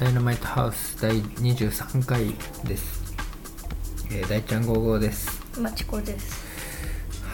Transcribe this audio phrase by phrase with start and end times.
[0.00, 2.32] ダイナマイトハウス第23回
[2.64, 3.14] です、
[4.10, 6.48] えー、大ちゃん55ですまちこです。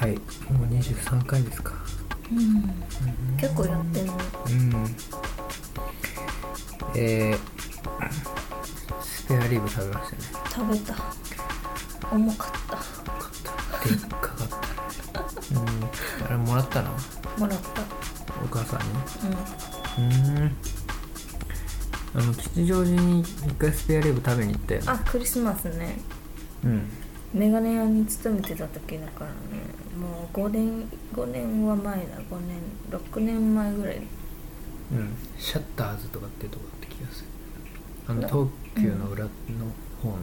[0.01, 0.23] はいもう
[0.75, 1.75] 23回ですか
[2.33, 2.65] うん。
[3.37, 4.15] 結構やってんの。
[4.15, 4.17] う
[4.51, 4.97] ん
[6.97, 7.39] えー、
[9.01, 10.95] スペアリブ食べましたね食べた。
[12.11, 12.51] 重かっ
[13.83, 13.89] た。
[13.89, 14.49] でっかかっ
[15.13, 16.91] たねうんあれもらったの？
[17.39, 17.83] もらった。
[18.45, 18.81] お母さん
[20.01, 20.11] うん。
[20.11, 20.76] にうーん
[22.17, 25.99] あの吉祥寺に一回スペアリブ食べに行ったよあ、クリスマスね。
[26.65, 26.89] うん
[27.35, 29.35] メガネ屋に勤めてた時だからね。
[30.01, 32.03] もう5年、5年は前だ。
[32.31, 32.57] 5年、
[32.91, 33.97] 6年前ぐらい。
[33.97, 37.27] うんシャッターズとかっていうとこだった気がする
[38.09, 39.31] あのな東急の裏の
[40.03, 40.21] 方のうん。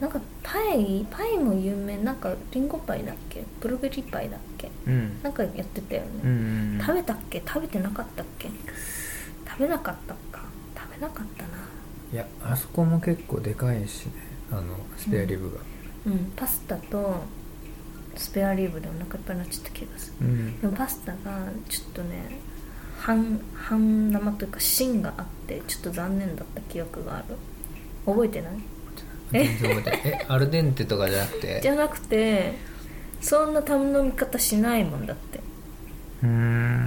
[0.00, 1.96] なんかパイ、パイも有名。
[1.98, 3.42] なんかリンゴパイだっけ？
[3.60, 4.70] ブルーベリーパイだっけ？
[4.86, 6.08] うんなんかやってたよね。
[6.22, 7.42] うんうんうん食べたっけ？
[7.44, 8.48] 食べてなかったっけ？
[9.60, 10.42] 食べなかったか。
[10.74, 11.48] 食べなかったな。
[12.12, 14.12] いやあそこも結構でかいしね。
[14.50, 14.62] あの
[14.96, 15.58] スペアリブが。
[16.06, 16.32] うん。
[16.34, 17.22] パスタと
[18.16, 20.26] スペアリブでお腹いっぱいになっちゃった気がする。
[20.26, 20.60] うん。
[20.62, 21.18] でもパスタが
[21.68, 22.38] ちょっとね
[22.98, 27.36] 半半生というか芯があってちょっと残念だった記憶がある。
[28.06, 28.52] 覚えてない？
[29.34, 30.00] え全然覚えてない。
[30.22, 31.60] えアルデンテとかじゃなくて？
[31.60, 32.54] じゃなくて
[33.20, 35.38] そんな頼み方しないもんだって。
[36.22, 36.80] うーん。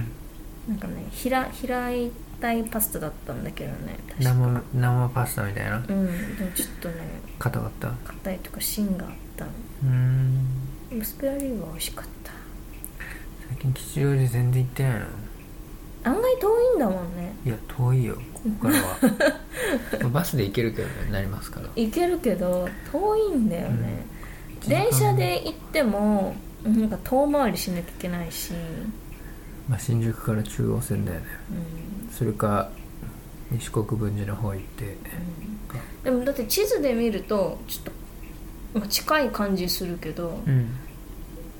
[0.68, 5.76] なんかねひら開いたいパスタだったんだけどね生生パスタみたいな？
[5.78, 6.94] うんでもちょっとね
[7.38, 7.88] 硬かった？
[7.88, 9.50] う硬いとか芯があったの。
[9.84, 10.44] ーん。
[10.90, 12.32] でもスペアリブは美味しかった。
[13.48, 15.06] 最近吉祥寺全然行ってないの。
[16.06, 17.34] 案外遠いんだもんね。
[17.46, 18.16] いや遠いよ。
[18.34, 18.98] ここからは。
[20.02, 21.68] ま あバスで行けるけどねなりますから。
[21.76, 24.04] 行けるけど遠いんだよね、
[24.62, 24.68] うん。
[24.68, 28.52] 電車で行ってもなんか遠回りしなきゃいけないし、
[29.68, 31.26] まあ、新宿から中央線だよね。
[32.06, 32.10] うん。
[32.10, 32.70] それか
[33.50, 34.96] 西国分寺の方行って。
[36.02, 37.92] でもだって地図で見るとちょっと、
[38.80, 40.68] まあ、近い感じするけど、うん。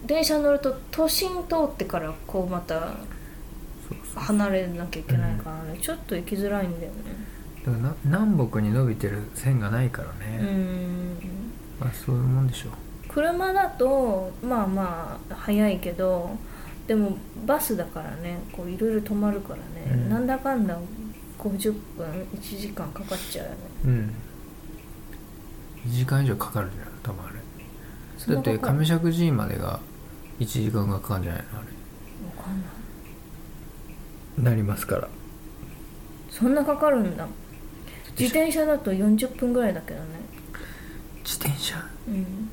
[0.07, 2.95] 電車乗ると都心通ってからこうまた
[4.15, 6.99] 離れなきゃいけないからね、ちょっと行きづらいんだよね。
[7.65, 11.15] だからな南北に伸びてる線がないからうね、ん。
[11.81, 12.73] まあそういうもんでしょう。
[13.09, 16.37] 車だとまあまあ早いけど
[16.87, 20.11] でもバスだからねこういろいろ止まるからね、うん。
[20.11, 20.79] なんだかんだ
[21.39, 23.57] 50分1時間かかっちゃうよね。
[23.85, 24.15] うん。
[25.87, 28.35] 2時間以上かかるじゃん多分あれ。
[28.35, 29.81] だって上石神井までが
[30.41, 31.63] 1時間がかかるんじゃないのあわ
[32.45, 32.65] かんない。
[34.39, 35.09] れなりますから。
[36.31, 37.27] そんなかかるんだ。
[38.19, 40.07] 自転車だと40分ぐらいだけどね。
[41.25, 41.77] 自転車？
[42.09, 42.51] うん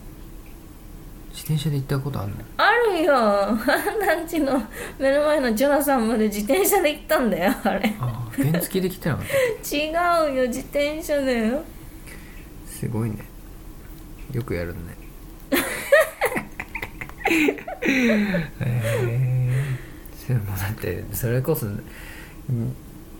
[1.32, 2.36] 自転車で行ったことあんの？
[2.58, 3.14] あるよ。
[4.06, 4.62] 団地の
[5.00, 7.94] 目の前のジョナサンまで自転車で行ったんだよあれ。
[8.00, 9.32] ああ原付で来てなかった？
[10.28, 11.64] 違うよ自転車だよ。
[12.68, 13.18] すごいね。
[14.34, 14.80] よくやるね。
[18.60, 19.66] え。
[20.26, 21.82] ー、でもだってそれこそんも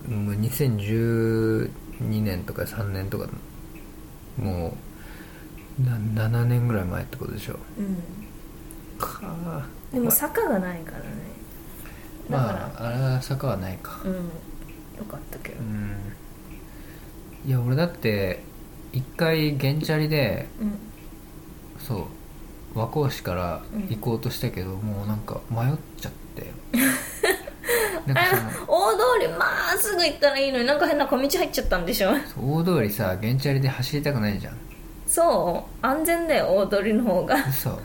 [0.08, 1.68] う2012
[2.22, 3.28] 年とか3年とか
[4.38, 4.72] もう
[5.80, 7.58] な7年ぐらい前ってことでしょ。
[7.78, 7.96] うん。
[8.98, 9.66] かあ。
[9.92, 11.04] でも坂がないからね。
[12.30, 14.00] だから、まああれは坂はないか。
[14.04, 14.12] うん。
[14.12, 14.20] よ
[15.08, 15.60] かったけど。
[15.60, 15.96] うん。
[17.44, 18.42] いや俺だって
[18.92, 20.78] 一回原チャリでうん。
[21.78, 21.96] そ
[22.74, 26.52] う和光市から行こうとしたけど、もうなんか迷っちゃって。
[28.06, 28.22] なんか
[28.66, 29.46] 大通りま
[29.76, 32.10] っすぐ行ったらいいのになんか変な小道入っちゃったんでしょ。
[32.34, 34.56] そう大通りさ原チャリで走りたくないじゃん
[35.12, 37.34] そう安全だよ大通りの方が。
[37.36, 37.78] 嘘そう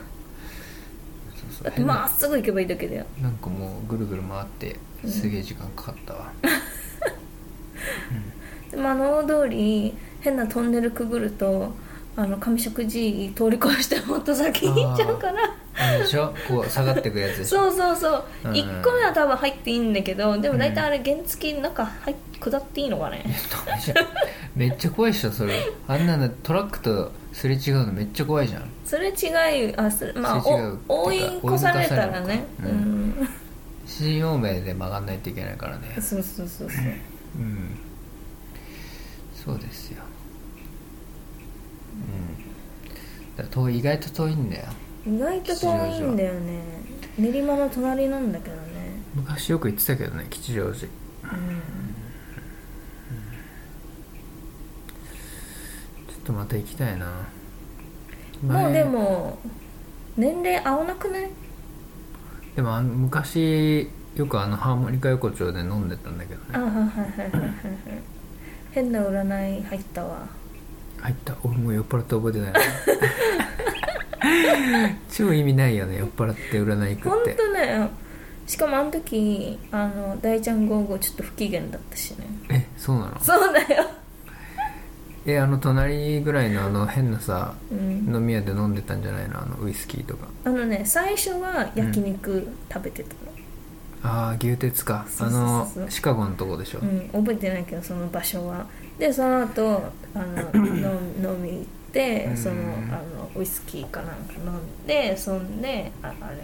[1.64, 3.04] だってまっすぐ行けばいいだけだよ。
[3.20, 4.76] なんかもうぐるぐる回って
[5.06, 6.32] すげえ時間かかったわ、
[8.70, 11.72] でもあの大通り変なトンネルくぐると
[12.16, 15.34] あの上石寺通り越してもっと先に行っちゃうから。
[15.80, 16.34] あれでしょ？
[16.48, 18.52] こう下がってくやつそうそうそう、うん。
[18.52, 23.24] 1個目は多分入っていいんだけどでも大体あれ原付なんか入っ下っていいのかね、
[24.56, 25.54] めっちゃ怖いっしょそれ。
[25.86, 28.68] あんなのトラックとすれ違うのめっちゃ怖いじゃん。
[28.84, 32.44] それ違いあそれまあすれ違うっていうかお追い越されたらね。
[32.60, 32.72] ううん。
[33.10, 33.28] ん。
[33.86, 35.94] 新陽明で曲がんないといけないからね。
[36.00, 36.68] そうそうそうそう。
[37.38, 37.78] うん。
[39.36, 40.02] そうですよ。
[43.38, 43.44] うん。
[43.44, 44.64] だ遠い意外と遠いんだよ。
[45.06, 46.60] 意外と遠いんだよね。
[47.18, 48.62] 練馬の隣なんだけどね。
[49.14, 50.88] 昔よく行ってたけどね吉祥寺。
[51.32, 51.62] うん
[56.08, 57.06] ちょっとまた行きたいな。
[58.46, 59.38] もうでも
[60.16, 61.28] 年齢合わなくない？
[62.54, 66.46] でもあの昔よくあのハーモニカ横丁で飲んでたんだけどね。
[66.52, 67.50] あはいはいはいはいはいはい。
[68.72, 70.26] 変な占い入ったわ。
[71.00, 71.34] 入った。
[71.42, 72.52] 俺もう酔っ払って覚えてない
[75.10, 77.38] 超意味ないよね酔っ払って占い行ほんくって。
[77.42, 77.88] とね
[78.46, 82.26] しかもあの時あの大ちゃんゴーゴーちょっと不機嫌だったしね。
[82.50, 83.18] えそうなの？
[83.22, 83.84] そうだよ
[85.30, 88.14] えあの隣ぐらいのあの変なさうん。
[88.14, 89.42] 飲み屋で飲んでたんじゃないの？
[89.42, 90.26] あのウイスキーとか。
[90.44, 93.14] あのね最初は焼肉食べてた
[94.02, 95.06] ああ牛鉄か。
[95.20, 98.66] あのシカゴのとこでしょ、の、うん、覚えてないけどその場所は。
[98.98, 100.82] でその後あの 飲
[101.22, 102.36] 飲み行ってうん。
[102.36, 102.56] そのあ
[102.96, 106.36] のウイスキーかなんか飲んでそんでああれ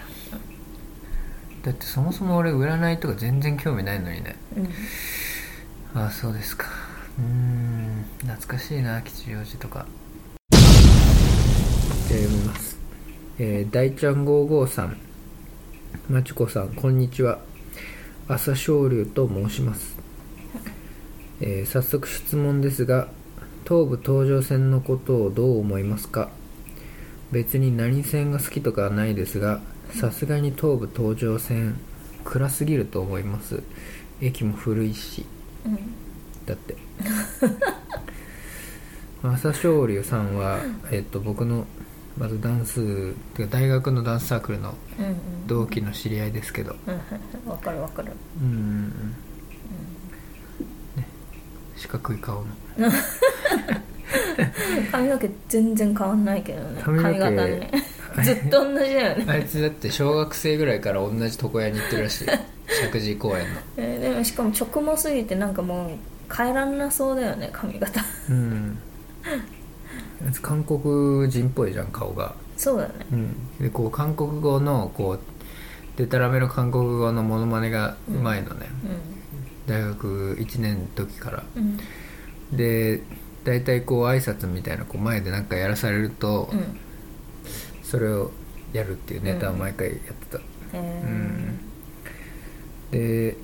[1.63, 4.37] だってそもそも俺占いとか全然興味ないのにね。
[4.57, 4.69] うん。
[5.99, 6.67] ああそうですか。
[7.19, 7.64] うーん
[8.27, 9.85] 懐かしいな吉祥寺とか。
[10.51, 12.79] じゃあ読みます。
[13.39, 14.97] えー、大ちゃん55さん。
[16.09, 17.39] まちこさんこんにちは。
[18.27, 19.99] 朝青龍と申します、
[21.43, 23.09] えー早速質問ですが
[23.69, 26.31] 東武東上線のことをどう思いますか？
[27.31, 29.61] 別に何線が好きとかはないですが
[29.91, 31.79] さすがに東武東上線
[32.25, 33.63] 暗すぎると思います。
[34.23, 35.27] 駅も古いし。
[35.67, 35.77] うん。
[36.47, 36.77] だって
[39.33, 40.61] 朝青龍さんは、
[40.91, 41.67] えっと僕の
[42.19, 45.47] まずダンスてか大学のダンスサークルのうんうん。
[45.47, 46.77] 同期の知り合いですけど。
[46.87, 46.97] うんう
[47.49, 48.13] んわかるわかる。
[48.41, 49.17] うんうんうん。
[50.97, 51.07] ね。
[51.77, 52.47] 四角い顔の。
[54.93, 56.83] 髪の毛全然変わんないけどね。
[56.83, 57.71] 髪の毛型ね。
[58.23, 59.25] ずっと同じだよね。
[59.27, 62.25] あいつだって小学生ぐらいから同じ床屋に行ってるらしい。
[62.69, 63.61] 石神井公園の。
[63.77, 65.91] えーでもしかも直毛すぎてなんかもう
[66.35, 68.05] 変えらんなそうだよね髪型。
[68.31, 68.79] うん
[70.43, 72.35] 韓国人っぽいじゃん顔が。
[72.57, 72.95] そうだね。
[73.13, 73.57] うん。
[73.59, 75.21] でこう韓国語のこう
[75.97, 78.67] デタラメの韓国語のモノマネがうまいのね、
[79.67, 81.43] 大学1年の時から。
[81.57, 81.63] うん。
[81.63, 81.79] うん
[82.53, 83.03] で
[83.45, 86.79] 大体こう挨拶みたいなこう前でなんかやらされると、うん。
[87.83, 88.31] それを
[88.73, 90.43] やるっていうネタを毎回やってた、
[90.73, 91.59] えうん。
[92.91, 93.41] でそう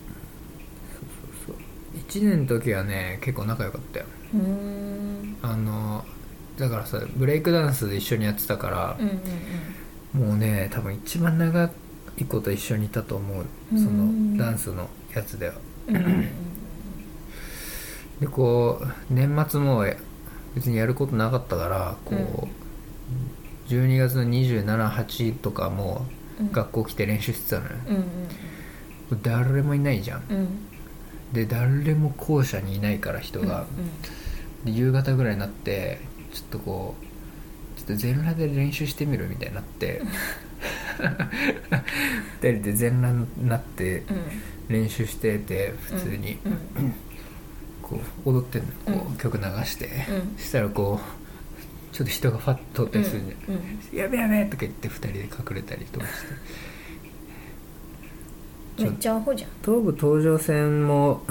[1.46, 1.56] そうそう。
[2.24, 4.06] 1年の時はね結構仲良かったよ。
[4.34, 6.04] ーうーんあの
[6.58, 11.70] だからさブレイクダンスで一緒にやってたからうんうん、もうね多分一番長
[12.18, 13.46] いこと一緒にいたと思う。
[13.72, 14.36] そうん。
[14.36, 15.54] のダンスのやつでは。
[15.88, 16.28] うんうんうん。
[18.20, 19.84] でこう年末も
[20.54, 22.48] 別にやることなかったからこ
[23.68, 26.04] う、12月の278とかも
[26.38, 26.52] うん。
[26.52, 28.04] 学校来て練習してたのよ、うん
[29.22, 30.24] 誰もいないじゃん。
[30.28, 30.36] うん。
[30.36, 30.48] うん
[31.32, 33.64] で誰も校舎にいないから人が、
[34.64, 36.00] で夕方ぐらいになって
[36.32, 40.02] ちょっとこうちょっと全裸で練習してみるみたいになって
[42.42, 44.16] 二人で全裸になってうん。
[44.68, 46.48] 練習してて普通に、う
[46.80, 46.94] ん
[47.82, 49.16] こう踊ってんのこう、うん。
[49.16, 50.36] 曲流して、うん。
[50.36, 51.00] そしたらこ
[51.92, 53.30] うちょっと人がファッと通ったりするん、うん
[53.92, 53.98] うん。
[53.98, 56.12] やべやべとか言って二人で隠れたりとかし
[58.76, 58.84] て。
[58.84, 59.50] めっちゃアホじゃん。
[59.64, 61.26] 東武東上線も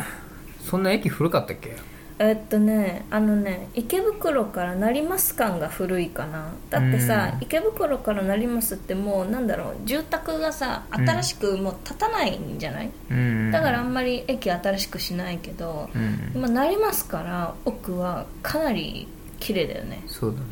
[0.70, 1.78] そんな駅古かったっけ？
[2.20, 6.52] えっとねあのね池袋から成増間が古いかな。
[6.70, 7.44] だってさ、うん。
[7.44, 13.52] 池袋から成増ってもうなんだろう住宅がさ新しくもう建たないんじゃない、うん。
[13.52, 16.32] だからあんまり駅新しくしないけど、うん。
[16.36, 19.08] 今成増から奥はかなり
[19.40, 20.04] 綺麗だよね。
[20.08, 20.46] そうだね、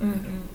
[0.00, 0.08] うん。
[0.08, 0.46] うんうん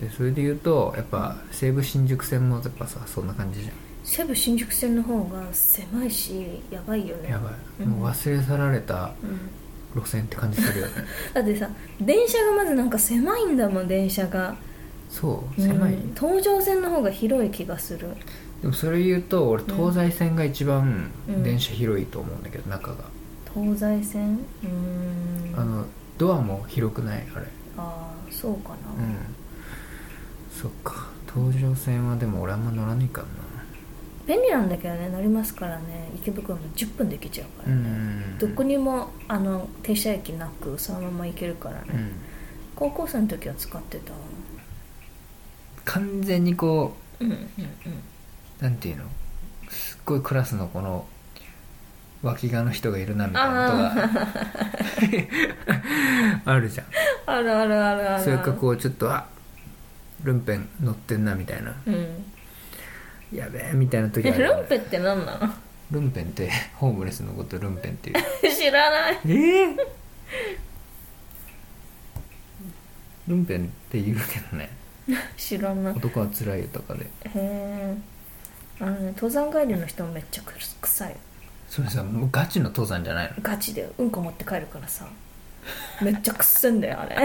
[0.00, 3.72] でそれで言うとやっぱ西武新宿線もやっぱさそんな感じじゃ
[4.04, 7.28] 西武新宿線の方が狭いしやばいよね。
[7.28, 7.88] んやばい、うん。
[7.88, 10.00] もう忘れ去られたうん。
[10.00, 10.92] 路線って感じするよね。
[11.32, 11.68] だってさ
[12.00, 14.56] 電車がまずなんか狭いんだもん電車が。
[15.10, 18.08] そう狭い、うん東上線の方が広い気がする。
[18.60, 21.42] でもそれ言うと俺東西線が一番うん。
[21.42, 22.96] 電車広いと思うんだけど中が、
[23.54, 24.38] 東西線？
[24.62, 25.60] うーん。
[25.60, 25.86] あの
[26.18, 27.46] ドアも広くないあれ。
[27.76, 29.16] あーそうかな、うん。
[30.60, 31.08] そっか。
[31.32, 33.32] 東上線はでも俺あんま乗らないからな
[34.26, 37.76] 便利なんだけどね乗りますからね池袋も10分で行けちゃうからね、う
[38.10, 42.12] んどこにもあの停車駅なくそのまま行けるからね、うん。
[42.74, 44.18] 高校生の時は使ってたわ。
[45.84, 47.38] 完全にこうんうんうん。
[47.38, 47.48] う
[48.60, 49.04] なんていうの？
[49.68, 51.06] すっごいクラスのこの
[52.22, 53.82] 脇がの人がいるなみたいなこと
[56.46, 56.86] が あるじゃん。
[57.26, 58.24] あるあるあるある。
[58.24, 59.26] それかこうちょっとあ
[60.24, 61.72] ルンペン乗ってんなみたいな。
[61.86, 62.24] うん
[63.34, 64.44] やべえみたいな時えある。
[64.46, 65.52] ルンペって何なの？
[65.90, 68.16] ルンペンってホームレスのことルンペンっていう。
[68.54, 69.18] 知らない。
[69.26, 69.76] ええ
[73.28, 74.70] ルンペンって言うけどね。
[75.36, 75.94] 知らない。
[75.94, 77.04] 男は辛いよとかで。
[77.04, 77.96] へえ
[78.80, 81.16] あのね登山帰りの人もめっちゃく臭い。
[81.68, 83.34] それさもうガチの登山じゃないの？
[83.42, 85.06] ガチでうんこ持って帰るからさ
[86.02, 87.16] めっちゃくっせんだよあれ。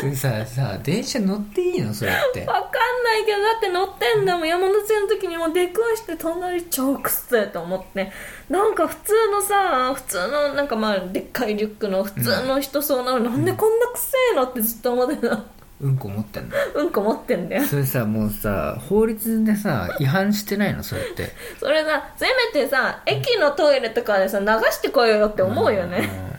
[0.00, 1.92] それささ電車乗っていいの？
[1.92, 2.46] それって。
[2.46, 2.62] わかん
[3.04, 8.10] ないけどだって乗ってんだもん山手線の時にも出くわして隣超くっせえと思って。
[8.48, 15.44] なんか普通のさ普通のなんかまあでっかいリュックの普通の人そうなの、なんでこんなくせえのってずっと思ってた
[15.78, 16.56] うんこ持ってんの？
[16.76, 17.64] うんこ持ってんだよ。
[17.64, 20.82] それさもうさ法律でさ違反してないの？
[20.82, 21.32] それって。
[21.60, 26.35] それさせめてさ駅のトイレとかでさ流してこいよって思うよね、うん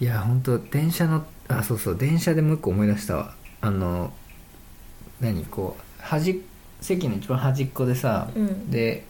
[0.00, 3.34] いや本当電車のあそうそう電車でもう一個思い出したわ。
[3.60, 4.12] あの
[5.20, 6.42] 何こう端
[6.80, 8.70] 席の一番端っこでさ、うん。
[8.70, 9.04] で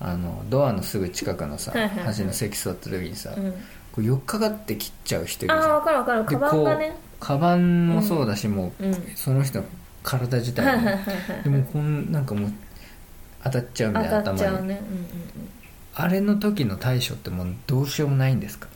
[0.00, 2.04] あのドアのすぐ近くのさ、はいはいはい。
[2.06, 3.58] 端の席座った時にさ、うん、こ
[3.98, 5.70] う寄っかかって切っちゃう人いるじゃん。
[5.70, 6.24] ああ分かる分かる。
[6.24, 6.96] でカバンがね。
[7.20, 8.94] カバンもそうだし、もう、うん。
[9.14, 9.64] その人の
[10.02, 10.90] 体自体も。
[11.44, 12.52] でもこんなんかもう
[13.44, 14.48] 当たっちゃうみたいな頭にうね。
[14.48, 14.80] うんうんうん。
[15.94, 18.68] あれの時の対処ってもうどうしようもないんですか？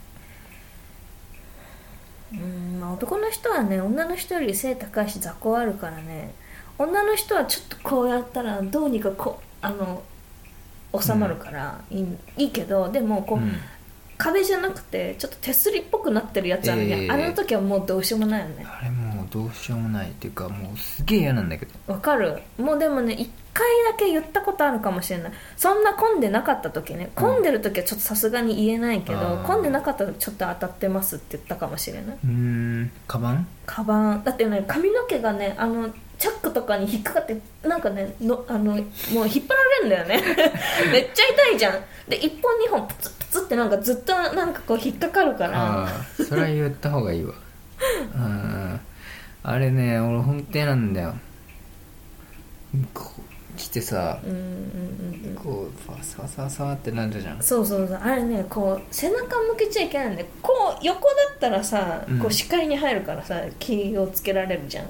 [2.33, 6.35] うんまあ、男の人はね女の人より背高いし雑魚あるからね。
[6.79, 10.03] 女の人はちょっとこうやったらどうにかこうあの
[10.99, 13.53] 収まるからいい,、いいけどでもこう、うん。
[14.19, 17.11] 壁じゃなくてちょっと手すりっぽくなってるやつあるね、ええ。
[17.11, 18.65] あの時はもうどうしようもないよね。
[18.67, 21.73] あれもうどうしようもないっていうかもうすげえ嫌なんだけど。
[21.93, 22.39] わかる。
[22.59, 25.33] もうでもね一回だけ言ったことあるかもしれない。
[25.57, 32.17] そんな混んでなかった時ね混んでる時はちょっとさすがに言えないけど、あー混んでなかった時ちょっと当たってますって言ったかもしれない。
[32.25, 33.47] うーんカバン？
[33.67, 34.25] カバン。
[34.25, 40.23] だってね髪の毛がねあのチャックとかに引っかかってなんかねのあのもう引っ張られるんだよね。
[40.93, 41.81] めっちゃ痛いじゃん。
[42.09, 45.83] で1本2本プツプツってなんかずっとなんかこう引っかかるから。
[45.83, 47.35] ああそれは言った方がいいわ。
[48.15, 48.81] うん
[49.49, 51.15] あれね俺本当嫌なんだよ。
[52.93, 55.35] こう来てさうんうんうんうん。
[55.37, 57.41] こうファサワサワサワってなるじゃん。
[57.41, 57.97] そうそうそう。
[58.03, 62.19] あれねこう背中向けちゃいけないんでこう横だったらさ、うん。
[62.19, 64.87] こう視界に入るからさ気をつけられるじゃん。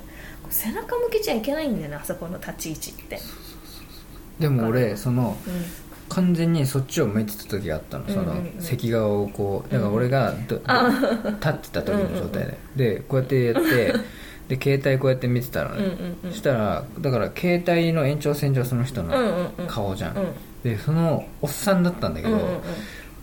[0.49, 3.21] 背中向けちゃいけないんだよねあそこの立ち位置って。
[4.41, 5.65] でも俺そのうん。
[6.09, 8.09] 完全にそっちを向いてた時があったの。
[8.09, 8.63] そのうんうんうん。
[8.63, 12.95] 席側をこうだから俺がどあ立ってた時の状態で。
[12.95, 13.95] でこうやってやって
[14.49, 15.91] で携帯こうやって見てたのうんうねん
[16.25, 16.31] うん。
[16.31, 19.67] そしたらだから携帯の延長線上その人うんうのんうん。
[19.67, 20.17] 顔じゃん。
[20.17, 20.27] うん。
[20.63, 22.61] でそのおっさんだったんだけどうんうんうん。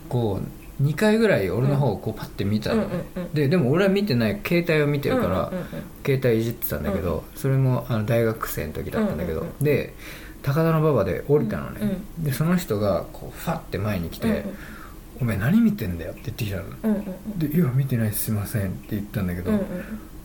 [0.10, 2.82] こう2回ぐらい俺の方をこうパッて見たの。
[2.84, 3.34] ねうんうんうん。
[3.34, 5.68] ででも俺は見てない携帯を見てるからうんうんうん
[6.06, 9.94] 携帯いじってたんだけどそれもあの大学生の時だったんだけどうんうんで
[10.42, 11.80] 高田馬場で降りたのね。
[12.18, 14.44] うんでその人がこうファッて前に来うんて
[15.22, 16.64] 「お前何見てんだよ」って言ってきたの。
[16.84, 17.40] うんうんうん。
[17.40, 19.64] で「いや見てないすいません」って言ったんだけどうんうん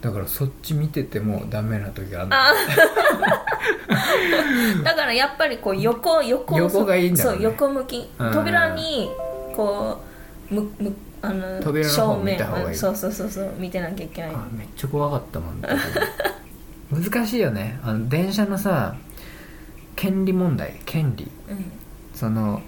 [0.01, 2.31] だからそっち見ててもダメな時がある
[4.85, 7.31] だからやっぱりこう横横横がいいんだね。
[7.31, 8.09] そう横向き。
[8.19, 8.33] うん。
[8.33, 9.11] 扉に
[9.57, 10.01] こ
[10.51, 12.77] うむむあの扉の方見た方がいい。
[12.77, 14.31] 正面そうそうそうそう見てなきゃいけない。
[14.33, 17.81] あめっちゃ怖かったもん難しいよね。
[17.83, 18.95] あの電車のさ
[19.97, 20.81] 権利問題。
[20.87, 21.29] 権利。
[21.51, 21.73] うん。
[22.15, 22.63] その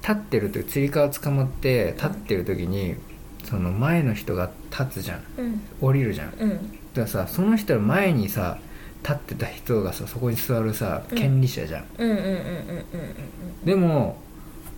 [0.00, 2.96] 立ってる時つり革捕まって立ってる時に
[3.44, 5.22] その前の人が立つじゃん。
[5.38, 5.60] うん。
[5.80, 6.30] 降りるじゃん。
[6.30, 8.58] だかうんらさその人の前にさ
[9.02, 11.16] 立ってた人がさそこに座るさうん。
[11.16, 14.20] 権利者じゃん、うんうんうんうんうんでも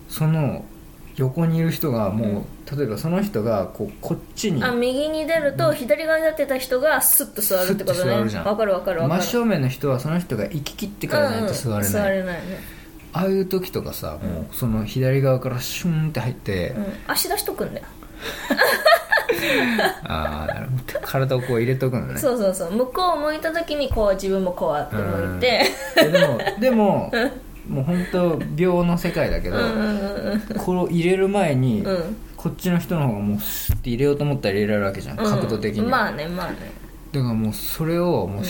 [0.07, 0.65] その
[1.17, 8.11] 横にいる人がもう、例えばその人がこうこっちにあ右に出ると左側に立ってた人がスッと座るってことね。
[8.43, 9.21] わかるわかるわかる。
[9.21, 12.59] 真正面の人はその人が行き切ってからないと座れない、うんうん座れないね、
[13.13, 17.85] ああいう時とかさ、もうその左側からシュンって入って、うん、足出しとくんだよ
[20.03, 20.99] ああなるほど。
[21.01, 22.19] 体をこう入れとくのね。
[22.19, 22.71] そうそうそう。
[22.71, 25.61] 向こう向いた時にこう自分もこうやって向いて。
[25.97, 27.11] えでもでも
[27.67, 32.15] もう本当秒の世界だけど、うんうんうんこれを入れる前に、うん。
[32.37, 36.57] こっちの人の方がもうスッて入れようと思ったら入れられるわけじゃん、角度的に、うんまあねまあね。
[37.11, 38.45] だからもうそれをもう、うん。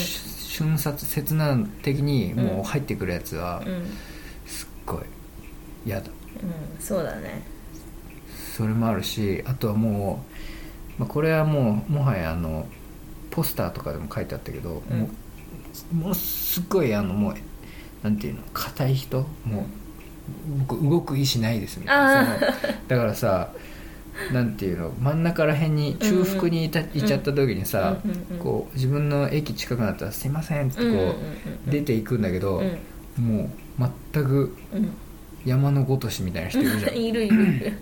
[0.55, 3.98] 瞬殺切断的にもう入ってくるやつはうん、うん、
[4.45, 5.01] すっごい
[5.86, 6.07] 嫌だ。
[6.79, 7.54] そうだね
[8.55, 10.24] それもあるしあとはも
[10.97, 12.65] う、まあ、これはもうもはやあの
[13.29, 15.00] ポスターとかでも書いてあったけど、うん。
[15.00, 15.09] も
[15.91, 17.35] うもうすっごいあのもう
[18.01, 19.17] なんていうの硬い人？
[19.43, 19.65] もう
[20.67, 22.39] 僕動く意思ないですみたいな。
[22.88, 23.51] だからさ
[24.31, 28.39] なんていうの真ん中ら辺に中腹にいた、いっちゃった時にさ、うんうんうん。
[28.39, 31.09] こう自分の駅近くなったら「すいません」ってこう,、うんうんうんう
[31.67, 31.71] ん。
[31.71, 32.59] 出ていくんだけど、
[33.17, 33.25] うん。
[33.25, 33.50] もう
[34.13, 34.93] 全くうん。
[35.45, 36.95] 山のごとしみたいな人いるじゃん。
[36.97, 37.77] いるいるいる、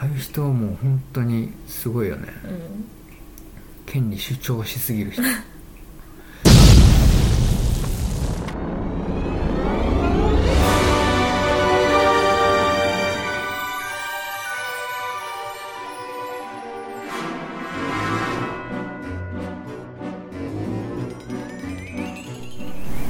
[0.00, 2.28] ああいう人はもう本当にすごいよね、
[3.84, 5.22] 権利主張しすぎる人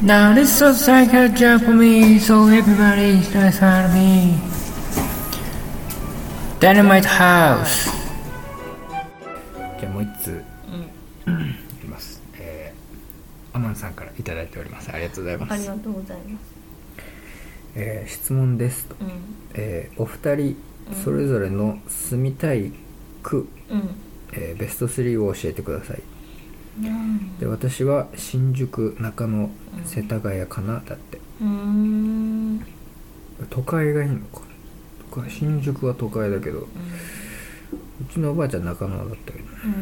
[0.03, 4.50] Now this is like a joke for me, so everybody stays out of me.
[6.61, 7.91] Dynamite House.
[9.81, 10.43] じゃあもう一通、
[11.27, 12.21] いきます。
[12.35, 14.91] えー、アマンさんからいただいております。
[14.93, 15.53] ありがとうございます。
[15.55, 16.43] ありがとうございます。
[17.77, 19.11] えー質問ですと、うん。
[19.55, 20.57] えーお二人
[21.03, 22.73] それぞれの住みたい
[23.23, 23.91] 区、うん。
[24.33, 26.03] えーベスト3を教えてください。
[26.83, 27.39] うん。
[27.39, 29.49] で私は新宿中野
[29.87, 31.17] 世田谷かなだって。
[31.41, 32.67] うーん。
[33.49, 34.43] 都会がいいのか
[35.11, 36.67] 都会新宿は都会だけどう
[38.13, 39.51] ちのおばあちゃん中野だったけどね。
[39.65, 39.73] うん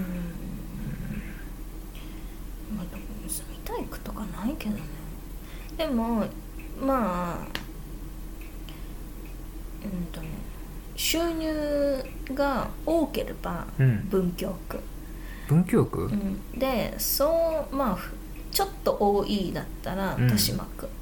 [2.76, 4.80] まあでも住みたい区とかないけどね。
[5.76, 6.24] でも
[6.80, 7.46] まあ
[9.84, 10.28] うんとね
[10.96, 12.04] 収入
[12.34, 14.08] が多ければうん。
[14.10, 14.80] 文京区、
[15.48, 16.40] 文京区、うん。
[16.58, 18.12] でそうまあふ
[18.50, 20.22] ちょっと多いだったらうん。
[20.22, 20.92] 豊島区、うん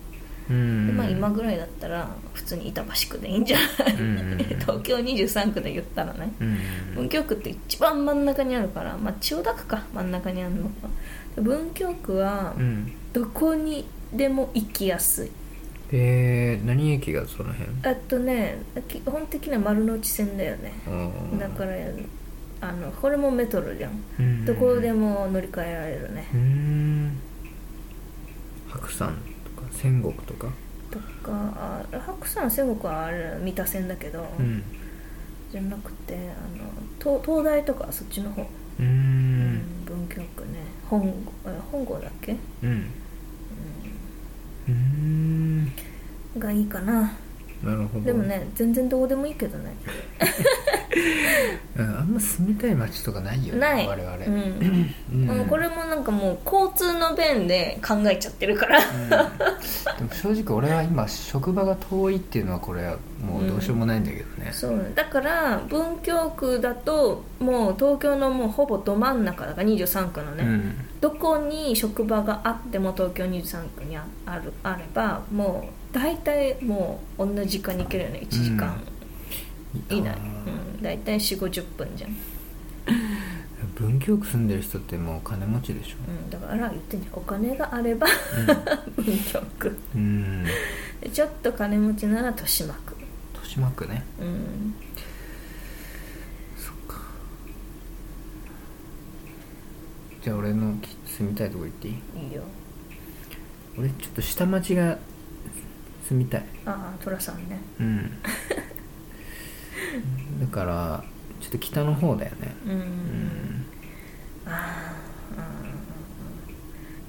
[0.48, 0.54] で
[0.92, 4.38] まあ今ぐらいだったら普通に板橋区でいいんじゃない、うんうんうん。
[4.60, 6.32] 東京23区で言ったらね。
[6.40, 6.56] うん
[6.94, 10.88] 文京区って一番真ん中にあるからまあ千代田区か真ん中にあるのか
[11.36, 12.92] 文京区はうん。
[13.12, 15.30] どこにでも行きやすい。
[15.92, 17.70] えー、何駅がその辺？
[17.82, 20.72] あとね基本的には丸の内線だよね。
[21.38, 21.72] だから
[22.60, 24.44] あのこれもメトロじゃんうん。
[24.44, 26.28] どこでも乗り換えられるね。
[26.32, 27.12] うーん。
[28.68, 29.16] 白山
[29.70, 30.48] 仙石とか？
[30.90, 34.62] とかあ白山仙石はあれ三田線だけど、うん。
[35.50, 36.18] じゃなくてあ
[36.56, 36.64] の
[36.98, 38.46] 東東大とかそっちの方、
[38.80, 39.84] うんん。
[39.84, 40.60] 文京区ね。
[40.88, 41.12] 本
[41.46, 42.90] え本郷だっけ、うん。
[44.68, 45.72] うーん。
[46.38, 47.12] がいいかな。
[47.62, 48.04] なるほど。
[48.04, 49.74] でもね全然どうでもいいけどね
[51.76, 53.86] うんあんま住みたい街とかないよねない。
[53.86, 54.16] 我々。
[54.16, 54.94] うん。
[55.38, 55.46] うん。
[55.46, 58.78] これもなんかもう交通の便で考えちゃってるから。
[58.78, 59.08] うん。
[59.08, 59.24] でも
[60.12, 64.92] 正直俺は今職場が遠いっていうのはこれはもうどうしようもないんだけどね、そう。
[64.94, 70.74] だから文京区だともう東京のもうほぼど真ん中だから23区のね、うん。
[71.00, 78.80] どこに職場があっても東京23区にああるあればもう大体もう同じ時間に行けるよね1時間
[79.90, 80.16] 以内、あ
[80.76, 82.14] うん、大体4 5 0分じゃん、ー
[83.74, 85.96] 文京区住んでる人ってもう金持ちでしょ。
[86.08, 87.14] うん、だから言ってんじゃん。
[87.14, 88.06] お金があれば
[88.96, 89.78] 文京区。
[89.94, 90.44] うん。
[91.00, 92.94] でちょっと金持ちなら豊島区。
[93.34, 94.02] 豊島区ね。
[94.20, 94.74] うん。
[96.56, 97.00] そっか。
[100.22, 100.74] じゃあ俺の
[101.06, 102.26] 住みたいとこ行っていい？
[102.28, 102.42] いいよ。
[103.78, 104.98] 俺ちょっと下町が
[106.08, 106.44] 住みたい。
[106.64, 107.60] ああ寅さんね。
[107.80, 108.10] うん
[110.40, 111.04] だから
[111.40, 112.54] ちょっと北の方だよね。
[112.64, 113.66] うん、うん
[114.46, 115.42] あーあ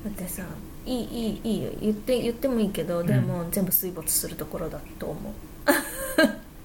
[0.03, 0.05] ー。
[0.05, 0.43] だってさ
[0.85, 1.71] いいいいいいよ。
[1.81, 5.33] 言って言ってもいいけどでも全部水没するところだと思う。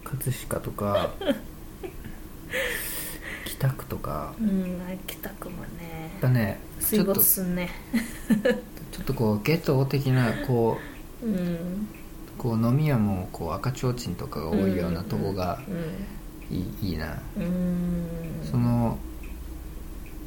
[0.05, 1.11] 葛飾とか。
[3.45, 4.35] 北区とか。
[4.41, 6.11] うん北区もね。
[6.21, 7.71] だねち水ょっと没すんね。
[8.93, 10.79] ちょっと こうゲト的なこ
[11.23, 11.35] うん。
[11.35, 11.39] う
[12.39, 15.61] こう飲み屋もこう赤ちょうちんとかが多いようなとこが
[16.51, 17.21] いい,、いいな。
[18.51, 18.99] その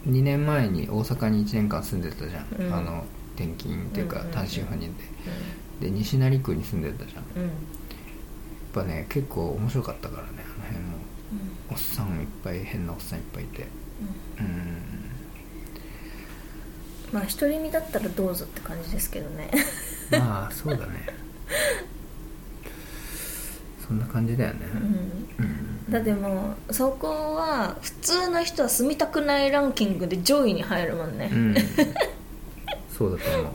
[0.07, 2.73] 2年前に大阪に1年間住んでたじゃん、うん。
[2.73, 3.03] あの
[3.35, 4.93] 転勤っていうか単身赴任
[5.79, 7.17] で、で西成区に住んでたじゃん。
[7.17, 7.49] やっうん
[8.73, 10.97] ぱね結構面白かったからねあの辺も。
[11.71, 13.65] おっさんいっぱい変なおっさんいっぱいいて。
[14.39, 14.77] うん。
[17.11, 19.49] まあ独り身だったらどうぞって感じですけどね。
[20.11, 21.07] まあそうだね
[23.87, 24.59] そんな感じだよね。
[25.89, 31.55] だってもうそこは普通の人は住みたくないランキングで上位に入るもんね、うん。
[32.89, 33.53] そうだと思う、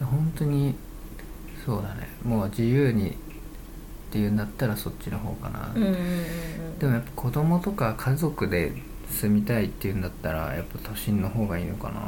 [0.00, 0.74] うん、本当に
[1.66, 2.08] そうだね。
[2.24, 3.14] もう自由にっ
[4.12, 5.72] ていうんだったらそっちの方かな、
[6.78, 8.72] でもやっぱ子供とか家族で
[9.10, 12.00] 住みたいっていうんだったらやっぱ都心の方がいいのかな、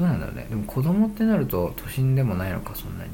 [0.00, 0.46] どうなんだろうね。
[0.48, 3.10] でも子供ってなると都心でもないのかそんなに。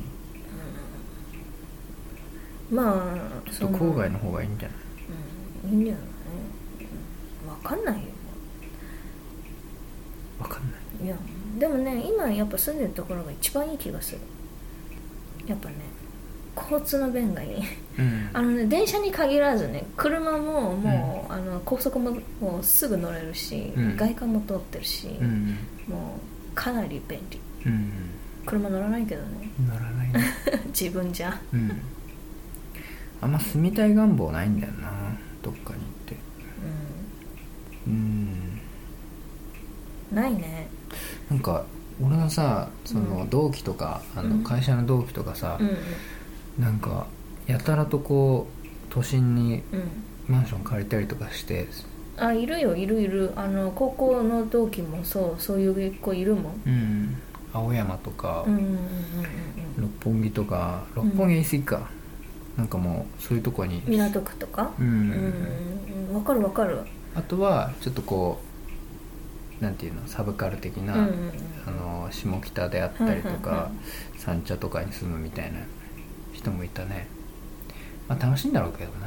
[2.70, 3.12] ま
[3.46, 4.79] あちょっと郊外の方がいいんじゃない？
[5.64, 6.05] うんいいんじゃない？
[7.61, 8.03] 分かんないよ。
[10.38, 10.68] わかんな
[11.03, 11.07] い。
[11.07, 11.16] いや
[11.59, 14.20] でもね今やっぱ住んでるところが一番いい気がする。
[15.46, 15.75] やっぱね
[16.57, 17.62] 交通の便がいい。
[17.99, 18.31] うん。
[18.33, 23.96] あのね電車に限らずね車ももう、あの高速ももうすぐ乗れるし、うん。
[23.96, 25.59] 外観も通ってるし、うん。
[25.88, 27.40] もうかなり便利。
[27.66, 27.92] うん。
[28.45, 29.51] 車乗らないけどね。
[29.69, 30.25] 乗らないね。
[30.77, 31.38] 自分じゃ。
[31.53, 31.71] うん。
[33.21, 34.90] あんま住みたい願望ないんだよな
[35.42, 36.14] どっかに行って。
[37.87, 38.61] ううん。
[40.12, 40.69] ないね。
[41.31, 41.64] なんか
[42.03, 44.42] 俺のさその同期とか、あうん。
[44.42, 45.64] の会社の同期とかさう、
[46.61, 47.07] んなんか
[47.47, 49.62] やたらとこう都心に
[50.29, 51.69] マンション借りたりとかして
[52.18, 53.33] あいるよいるいる。
[53.37, 56.62] あの高校の同期もそうそういう子いるもん。
[56.66, 57.16] うん。
[57.52, 58.76] 青山とか、うんうんうんうん。
[59.79, 61.90] 六本木とか六本木は言い過ぎか、
[62.57, 63.83] なんかもうそういうとこに。
[63.87, 64.72] うん港区とか？
[64.79, 66.14] うん、うんうんうん。
[66.16, 66.81] わかるわかる。
[67.14, 68.40] あとはちょっとこ
[69.61, 70.07] うなんていうの？
[70.07, 71.33] サブカル的な、うんうんうん。
[71.66, 73.70] あの下北であったりとか、はいはいは
[74.18, 75.61] 三茶とかに住むみたいな
[76.33, 77.09] 人もいたね。
[78.09, 79.07] まあ楽しいんだろうけどな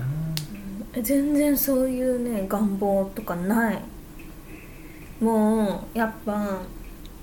[0.94, 3.82] 全然そういうね願望とかない。
[5.20, 6.62] もうやっぱ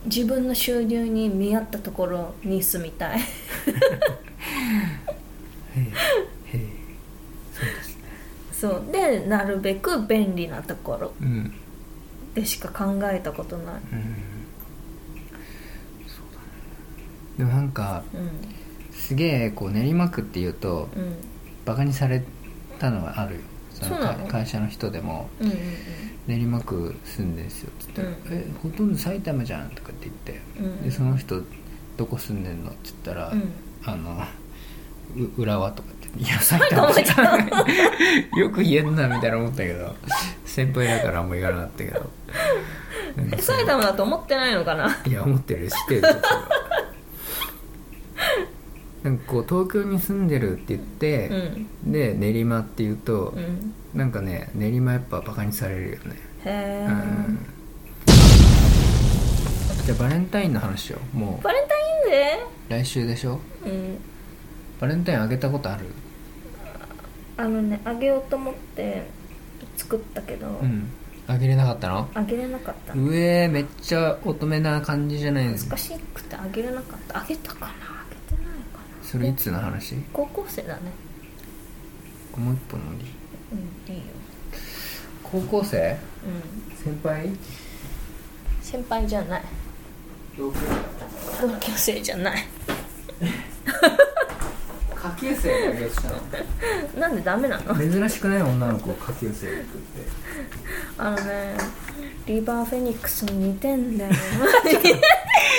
[0.04, 3.20] 自分の収入に見合ったところに住みたい。
[3.20, 3.26] そ
[7.62, 8.02] うですね。
[8.52, 8.84] そう。
[8.92, 11.52] でなるべく便利なところうん。
[12.34, 13.74] でしか考えたことない。
[13.92, 13.98] うん。
[13.98, 14.06] ね。
[17.38, 18.30] でもなんかうん。
[18.92, 21.16] すげえこう練馬区っていうとうん。
[21.64, 22.22] バカにされ
[22.78, 23.40] たのはあるよ
[24.28, 25.58] 会社の人でもうんうん
[26.26, 31.40] 練馬区住んでんすよっつって、うんえほとんど埼玉じゃんとかって言って、うんでその人
[31.96, 33.52] どこ住んでんのって言ったら、うん。
[33.84, 34.20] あの
[35.16, 37.48] う浦和とかって「いや 埼玉じゃん
[38.36, 39.94] よく言えんな」みたいな思ったけど
[40.44, 42.10] 先輩だからあんま言わなかったけど。
[43.38, 44.98] 埼玉だと思ってないのかな？
[45.06, 45.70] いや思ってるよ。
[45.70, 46.02] 知ってる
[49.06, 51.92] なんかこう東京に住んでるって言ってう、ん。
[51.92, 53.72] で練馬って言うと、うん。
[53.94, 56.16] なんかね練馬やっぱバカにされるよね。
[56.44, 57.38] へえ、うん。
[59.84, 63.38] じゃあバレンタインの話よもバレンタインデう来週でしょ？
[63.64, 63.98] ーうん。
[64.80, 65.86] バレンタインあげたことある？
[67.36, 69.06] あのねあげようと思って
[69.76, 70.90] 作ったけど、うん。
[71.28, 72.08] あげれなかったの？
[72.12, 72.94] あげれなかった。
[72.94, 77.20] うえーめっちゃ乙女な感じじゃないですか難しくてあげれなかった。
[77.20, 77.95] あげたかな？
[79.08, 79.94] それいつの話？
[80.12, 80.80] 高校生だね。
[82.36, 83.06] もう一本のり
[83.52, 84.04] うんいいよ。
[85.22, 85.96] 高校生？
[86.26, 86.76] うん。
[86.76, 87.30] 先輩？
[88.60, 89.42] 先輩じゃない。
[90.36, 90.58] 同級
[91.40, 92.44] 同級生じゃない。
[94.96, 96.16] 下級生があげてたの？
[97.00, 97.74] なんでダメなの？
[97.76, 99.70] 珍しくない女の子下級生がって。
[100.98, 101.56] あのね
[102.26, 104.10] リバーフェニックスに似てんだよ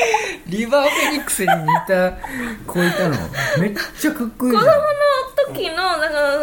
[0.48, 2.12] リバーフェニックスに似た
[2.66, 3.16] 子いたの？
[3.60, 4.64] めっちゃかっこいいじゃん。
[4.64, 4.78] 子供
[5.52, 6.40] の時のだからそ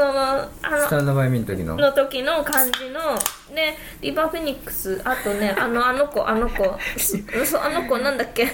[0.72, 1.82] のあスタンドバイミーの時のの。
[1.86, 3.00] の時の感じの
[3.54, 6.78] でリバーフェニックスあとね あのあの子あの子。
[6.98, 8.48] すそうあの子なんだっけ？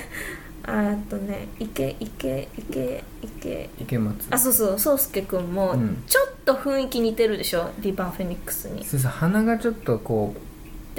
[0.62, 6.04] あとね池池池池池松あそうそう宗介くんもうん。
[6.06, 7.70] ちょっと雰囲気似てるでしょ？
[7.78, 8.82] リバーフェニックスに。
[8.82, 10.34] っそうさ鼻がちょっとこ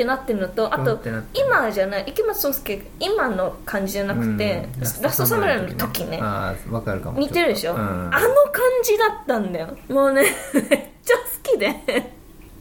[0.02, 1.00] てなってるのとあと
[1.34, 6.20] 今じゃない池松壮亮今の感じじゃうなくて、うんラストサムライの時ね。
[6.22, 7.20] ああ分かるかも。
[7.20, 7.80] 似てるでしょ、うん。
[7.80, 8.22] あの感
[8.84, 9.78] じだったんだよ。
[9.90, 10.66] もうね めっ
[11.04, 11.76] ちゃ好きで。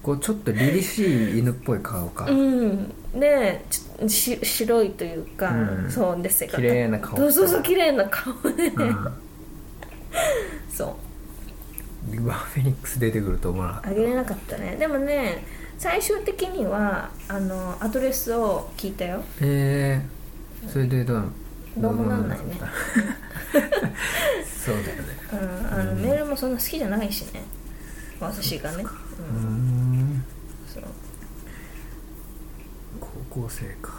[0.03, 2.93] こうちょっと凛々しい犬っぽい顔か、うん。
[3.15, 3.65] で
[4.07, 5.91] し白いというか、うん。
[5.91, 7.17] そうです綺麗な顔。
[7.17, 9.15] そうそうそう綺麗な顔で、うん。
[10.73, 12.13] そう。
[12.13, 13.91] リバーフェニックス出てくると思わなかった。
[13.91, 14.77] あげれなかったね。
[14.77, 15.45] でもね
[15.81, 19.25] 最終的にはあのアドレスを聞いたよ。
[19.41, 21.31] えー、それでどうなの？
[21.79, 22.61] どうもなんないね。
[24.63, 25.05] そうだよね。
[25.33, 27.43] うんあの、メールもそんな好きじゃないしね。
[28.21, 28.89] 私がね、う
[29.23, 30.25] うんん。
[30.67, 30.83] そう。
[33.01, 33.91] 高校生か、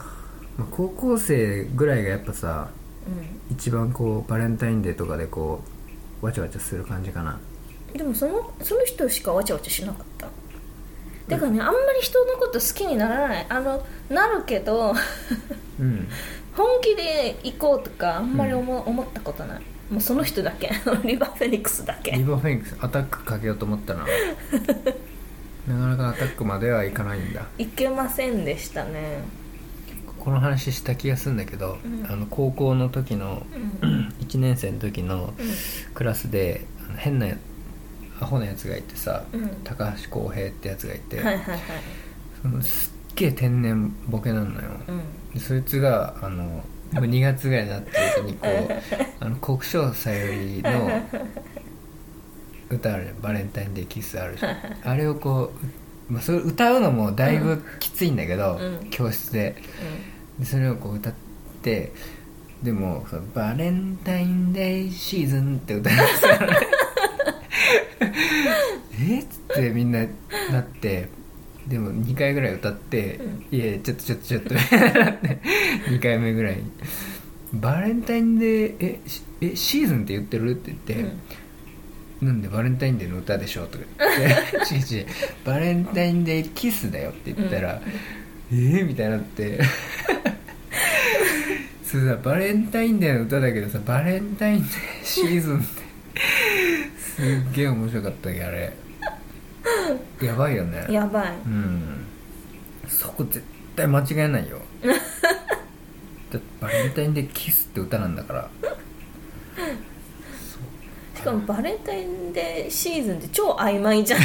[0.59, 2.69] まあ、高校生ぐらいがやっぱさ
[3.07, 5.63] う一番こうバレンタインデーとかでこ
[6.21, 7.31] うわちゃわちゃする感じかな。
[7.31, 7.39] ん
[7.97, 10.27] でもそのその人しかわちゃわちゃしなかった
[11.31, 13.45] てかねあんまり人のこと好きにならない。
[13.49, 14.93] あのなるけど
[15.79, 16.07] うん。
[16.53, 19.61] 本気で行こうとかあんまり思,、思ったことない。
[19.89, 20.69] もうその人だけ。
[21.05, 22.11] リバーフェニックスだけ。
[22.11, 24.05] リバーフェニックスアタックかけようと思ったな。
[25.67, 27.45] なかなかアタックまではいかないんだ。
[27.57, 29.19] いけませんでしたね。
[30.19, 32.05] この話した気がするんだけど、うん。
[32.09, 33.45] あの高校の時の
[33.81, 34.13] うん。
[34.19, 35.45] 1年生の時のうん。
[35.93, 36.65] クラスで
[36.97, 37.27] 変な
[38.21, 39.49] アホなやつがいてさ、うん。
[39.63, 41.59] 高橋浩平ってやつがいて、はいはいはい。
[42.41, 45.33] そのすっげえ天然ボケなのよ、うん。
[45.33, 48.73] でそいつがあのもう2月ぐらいになってる時にこう
[49.25, 51.01] あの国生さゆりの
[52.69, 54.57] 歌あるバレンタインデーキスあるじゃん。
[54.87, 55.51] あれをこ
[56.09, 58.89] う、まあ、それ歌うのもだいぶきついんだけど、うん。
[58.91, 59.55] 教室で。
[60.39, 61.13] でそれをこう歌っ
[61.61, 61.91] て
[62.63, 66.80] でもバレンタインデーシーズンって歌うんですよね
[69.09, 69.19] え？
[69.19, 69.99] っつってみんな
[70.51, 71.09] なって
[71.67, 74.55] でも2回ぐらい歌ってうん「いやちょっとちょっとちょっと」
[75.89, 76.55] 2回目ぐらい。
[76.57, 76.63] に
[77.53, 83.65] 「バレンタインデーえしえシーズンって言ってる?」って言って、なんでバレンタインデーの歌でしょ？
[83.67, 85.07] とか言って「違う違う。
[85.45, 87.81] バレンタインデーキスだよ」って言ったら
[88.51, 88.55] 「え？
[88.55, 89.59] ー?」みたいになって。
[91.83, 94.69] それさバレンタインデーの歌だけどさバレンタインデー
[95.03, 95.65] シーズンって
[96.97, 98.71] すっげえ面白かったけどあれ
[100.21, 100.85] やばいよね。
[100.89, 101.25] やばい。
[101.45, 102.05] うん。
[102.87, 103.43] そこ絶
[103.75, 104.59] 対間違えないよ。
[104.81, 108.49] だってバレンタインデーキスって歌なんだから。
[111.15, 114.19] しかもバレンタインデーシーズンって超曖昧じゃん。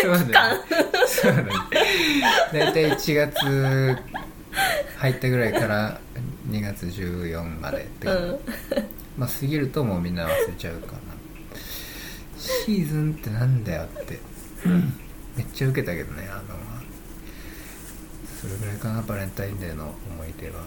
[0.00, 0.60] そうだね
[1.06, 1.50] そうだね
[2.52, 3.98] 大体1月
[4.96, 6.00] 入ったぐらいから
[6.48, 8.38] 2月14までって、うん。
[9.18, 11.05] まあ過ぎるともうみんな忘れちゃうかな
[12.46, 14.18] シーズンってなんだよって。
[15.36, 16.42] めっちゃウケたけどねあの
[18.40, 20.62] それぐらいかなバレンタインデーの思い出は。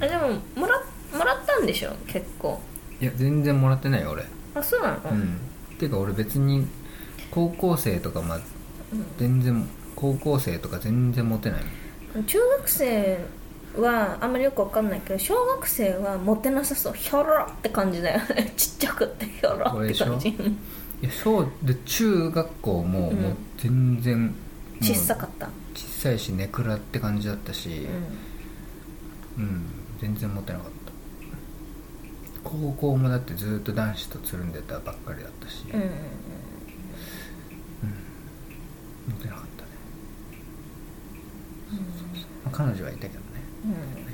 [0.00, 0.80] あでももら
[1.18, 1.94] もらったんでしょ？
[2.06, 2.60] 結構。
[3.00, 4.24] いや全然もらってないよ俺。
[4.54, 5.38] あそうなの、うん。
[5.78, 6.66] ていうか俺別に
[7.30, 8.38] 高校生とかま
[9.18, 11.62] 全然高校生とか全然モテない。
[12.24, 13.18] 中学生
[13.80, 16.94] はあんまりよくわかんないけど小学生はモテなさそう。
[16.94, 18.20] ひょろって感じだよ。
[18.34, 19.26] ね ちっちゃくって。
[19.26, 20.28] ひょろって感じ。
[20.28, 20.34] い
[21.02, 23.16] や小で中学校もうん。
[23.16, 24.34] もう全然
[24.80, 25.48] 小さかった。
[25.74, 27.88] 小さいしネクラって感じだったし
[29.38, 29.44] うん。
[29.44, 29.62] うん、
[30.00, 30.74] 全然モテなかった。
[32.44, 35.88] 高校もだってずっと男子とつるんでたばっかりだったし、うんうん
[39.06, 39.70] モテなかったね、
[42.44, 43.33] まあ彼女はいたけどね
[43.64, 44.04] うん。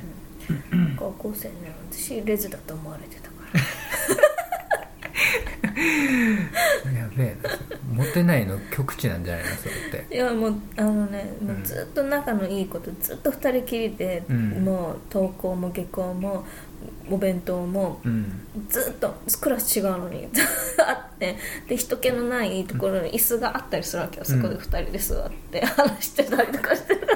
[0.73, 1.55] うん高校生ね
[1.91, 3.61] 私レズだと思われてたから。
[6.93, 7.37] やべえ
[7.93, 10.15] モテないの極致なんじゃないのそれって。
[10.15, 14.65] いやもうあのねもうずっと仲のいい子とずっと二人きりで、うん。
[14.65, 16.45] もう登校も下校も
[17.11, 20.29] お弁当もうんずっとクラス違うのに
[20.79, 21.37] あって。
[21.69, 27.07] で人気のないところに椅子があったりするわけよ、そこで二人で座って話してたりとかしてる。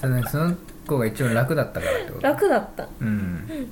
[0.00, 2.22] それねその子が一番楽だったからってこと？
[2.22, 2.88] 楽だった。
[3.00, 3.68] うん。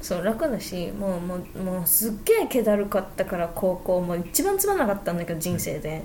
[0.00, 6.04] そう楽だしもうもうもうすっげえ気だるかったから高校も一番つまんなかったんだけど人生で。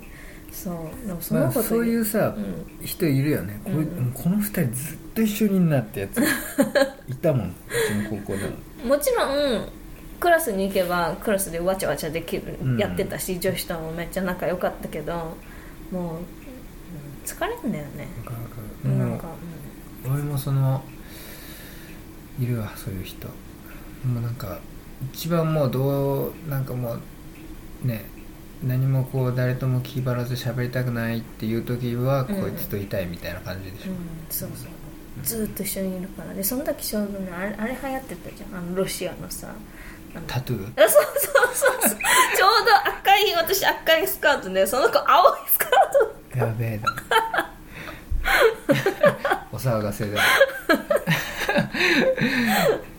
[0.52, 2.86] そうでもその子と、まあそういうさ、うん。
[2.86, 3.60] 人いるよね。
[3.66, 6.22] こ,、ううこの二人ずっと一緒になってやつ。
[7.10, 7.54] いたもんう
[7.88, 8.44] ちの高校で
[8.84, 8.96] も。
[8.96, 9.68] もちろん
[10.20, 12.78] クラスに行けばクラスでわちゃわちゃできる、うん。
[12.78, 15.14] やってたし女子ともめっちゃ仲良かったけど
[15.92, 16.26] もう、うん
[17.26, 18.56] 疲れんだよね、なかなか。
[18.84, 18.97] でもなん。
[18.97, 18.97] か、
[20.12, 20.84] 俺もその
[22.40, 23.28] いるわそういう人。
[23.28, 24.60] もうなんか
[25.14, 26.98] 一番もうどうなんかも
[27.84, 28.06] うね
[28.64, 32.42] 何もこう誰とも気張らず喋りたくないっていう時はうん。
[32.42, 33.98] こいつといたいみたいな感じでしょ、うん、
[34.30, 34.70] そうそう。
[35.24, 36.34] ずーっと一緒にいるから。
[36.34, 38.60] でその時ちょうどねあれあれ流行ってたじゃん。
[38.60, 39.54] あのロシアのさ
[40.26, 40.84] タトゥー？
[40.86, 42.00] あそうそうそうそう。
[42.38, 45.70] ちょうど赤い私赤いスカートでその子青いスカー
[46.34, 46.40] ト。
[46.40, 47.47] やべえな
[49.52, 50.24] お騒がせだへ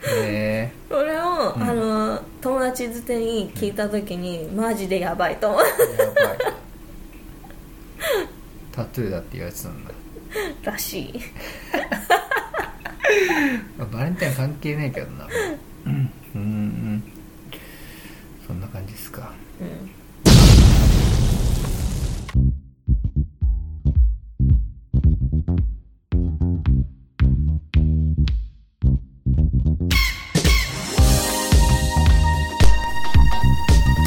[0.24, 0.72] え。
[0.88, 1.62] それを、うん。
[1.62, 5.60] あの友達づてに聞いた時にマジでやばいと思う。
[5.62, 6.38] やばい。
[8.72, 9.90] タトゥーだって言われてたんだ。
[10.62, 11.20] らしい。
[13.76, 15.26] ま あバレンタイン関係ないけどな。
[15.86, 17.02] うんうんうん。
[18.46, 19.32] そんな感じですか。
[19.60, 19.97] うん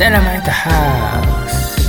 [0.01, 1.79] ダイナマイトハウス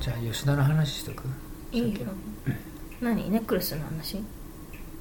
[0.00, 1.22] じゃあ吉田の話しとく？
[1.70, 2.08] いいよ。
[3.00, 3.30] 何？
[3.30, 4.16] ネックレスの話？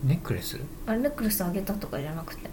[0.03, 0.59] ネックレス？
[0.85, 2.51] あれネックレスあげたとかじゃなくて。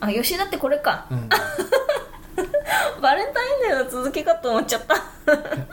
[0.00, 1.06] あ吉田ってこれか。
[1.10, 1.30] うん。
[3.00, 3.44] バレンタイ
[3.74, 4.96] ンデーの続きかと思っちゃった。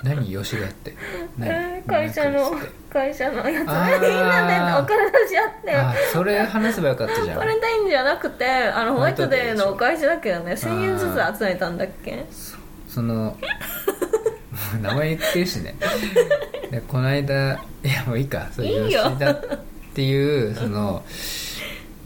[0.03, 0.25] 何？
[0.25, 0.95] 吉田って。
[1.37, 1.49] 何？
[1.51, 2.31] えー会社の。
[2.31, 3.49] ネックレスって会社のやつ。
[3.49, 5.75] みんなでお金出し合って。
[5.75, 7.37] あそれ話せばよかったじゃん。
[7.37, 12.25] バレンタインじゃなくてあのホワイトデーのお返しだけどね1000円ずつ集めたんだっけ？
[12.87, 13.37] その
[14.81, 15.75] 名前言ってるしね。
[16.71, 18.47] でこの間いやもういいか。
[18.51, 19.39] そう吉田っ
[19.93, 21.03] ていうその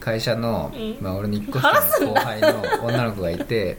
[0.00, 0.96] 会社の、うん。
[1.00, 3.78] まあ、俺の1個下の後輩の女の子がいて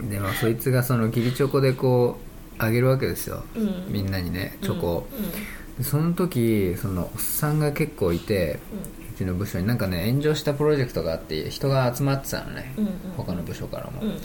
[0.00, 3.84] でまあそいつがその義理チョコでこうあげるわけですよ、うん。
[3.88, 5.36] みんなにねチョコを、うんで
[5.82, 8.58] その時そのおっさんが結構いて
[9.18, 9.66] ちの部署に。
[9.66, 12.92] なんかね炎上したプロジェクトがあって人が集まってたのね、うんうん。
[13.16, 14.18] 他の部署からも、うんうん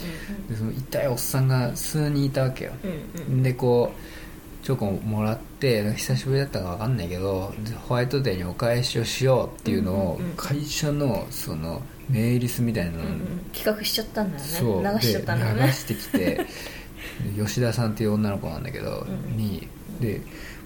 [0.48, 3.42] でその痛いおっさんが数人いたわけよ、うんうん。
[3.42, 10.36] でこうチョコもらって久しぶりだったか分かんないけどでホワイトデーにお返しをしようっていうのをうんうんうん。
[10.36, 13.50] 会社のそのメーリスみたいなのうんうん。
[13.52, 14.90] 企画しちゃったんだよね。
[14.94, 15.60] 流しちゃったんだよね。
[15.60, 16.18] で流してきて
[17.36, 19.36] で吉田さんっていう女の子なんだけど、うん。
[19.36, 19.68] に
[20.00, 20.20] で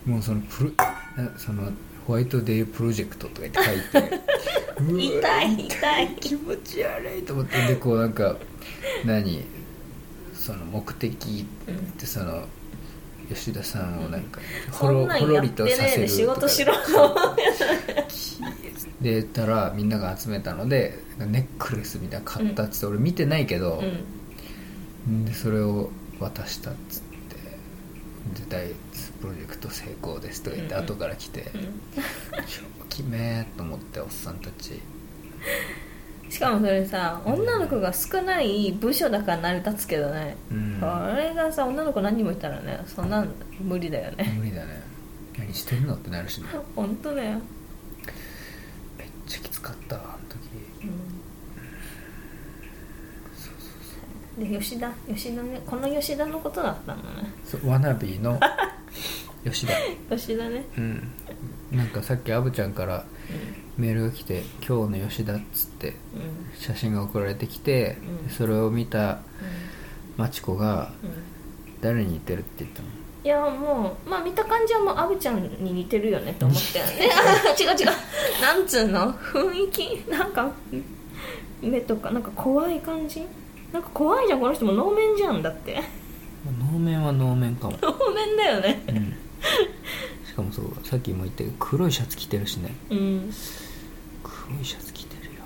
[0.09, 0.71] もうそのプロ
[1.23, 1.71] なその
[2.07, 4.21] ホワイトデープロジェクトとか言って書いて
[5.21, 6.17] 痛い痛い。
[6.21, 8.37] 気持ち悪いと思ってでこうなんか
[9.05, 9.45] 何
[10.33, 12.45] その目的ってその
[13.29, 14.41] 吉田さんをなんか
[14.73, 16.73] ほろほろりとさせる仕事しろ。
[19.03, 23.83] でたらみんなが集めたのでネックレスみたいなの買ったっつって、俺見てないけど
[25.07, 25.25] う、ん。
[25.27, 27.09] でそれを渡したっつって。
[27.37, 28.75] で第一
[29.21, 31.45] プロジェクト成功ですとか言って後から来て、う
[32.47, 34.75] 超きめーと思っておっさんたち。
[34.75, 40.79] んしかもそれさ女の子が少ない部署だから成り立つけどね、うん。
[40.81, 44.35] これがさ女の子何人もいたらねそんなん無理だよね。
[44.39, 44.83] 無理だね。
[45.39, 46.49] 何してんのってなるしね。
[46.77, 47.41] 本当だよ、
[48.99, 50.39] めっちゃきつかったわあの時。
[54.39, 57.33] うん、で吉田吉田ねこの吉田のことだったのね。
[57.45, 58.39] そうワナビーの
[59.45, 59.75] 吉田。
[60.17, 60.65] 吉田ね。
[60.77, 61.11] うん。
[61.73, 63.05] なんかさっきアブちゃんから
[63.77, 65.95] メールが来て「今日の吉田」っつってうん。
[66.59, 68.31] 写真が送られてきて、うん。
[68.31, 69.19] それを見た
[70.17, 70.91] マチコが
[71.81, 72.89] 誰に似てるって言ったの？
[73.25, 77.11] いやもうまあ見た感じはもうアブちゃんに似てるよねと思ったよね。
[77.61, 77.87] 違う違う。
[78.41, 79.13] なんつうの？
[79.13, 80.11] 雰囲気？
[80.11, 80.51] なんか
[81.61, 83.23] 目とかなんか怖い感じ？
[83.73, 84.65] なんか怖いじゃんこの人。
[84.65, 85.83] も能面じゃんだって。
[86.73, 88.83] 能面は能面かも、 能面だよね。
[88.89, 89.08] うん、
[90.27, 92.75] しかもそうさっきも言ったけど黒いシャツ着てるしね。
[92.91, 93.33] うん。
[94.23, 95.43] 黒いシャツ着てるよ。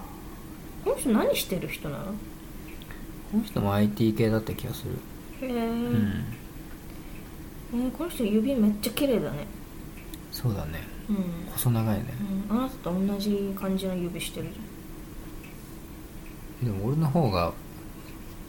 [0.84, 2.04] この人何してる人なの？
[2.06, 2.12] こ
[3.38, 4.98] の人も IT 系だった気がする。
[5.48, 6.24] へえ、うん。
[7.74, 9.46] えーこの人指めっちゃ綺麗だね。
[10.30, 10.80] そうだね。
[11.08, 11.16] うん、
[11.52, 12.04] 細長いね。
[12.50, 14.48] うん、あなたと同じ感じの指してる
[16.60, 17.52] じでも俺の方が